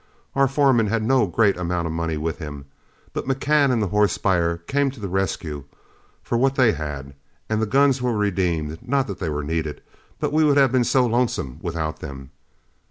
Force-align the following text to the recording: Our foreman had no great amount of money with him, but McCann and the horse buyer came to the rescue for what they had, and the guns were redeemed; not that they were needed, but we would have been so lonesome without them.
Our 0.35 0.47
foreman 0.47 0.87
had 0.87 1.03
no 1.03 1.27
great 1.27 1.57
amount 1.57 1.85
of 1.85 1.93
money 1.93 2.17
with 2.17 2.39
him, 2.39 2.65
but 3.13 3.25
McCann 3.27 3.69
and 3.71 3.83
the 3.83 3.89
horse 3.89 4.17
buyer 4.17 4.57
came 4.57 4.89
to 4.89 4.99
the 4.99 5.07
rescue 5.07 5.65
for 6.23 6.39
what 6.39 6.55
they 6.55 6.71
had, 6.71 7.13
and 7.47 7.61
the 7.61 7.67
guns 7.67 8.01
were 8.01 8.17
redeemed; 8.17 8.79
not 8.81 9.05
that 9.05 9.19
they 9.19 9.29
were 9.29 9.43
needed, 9.43 9.79
but 10.19 10.33
we 10.33 10.43
would 10.43 10.57
have 10.57 10.71
been 10.71 10.83
so 10.85 11.05
lonesome 11.05 11.59
without 11.61 11.99
them. 11.99 12.31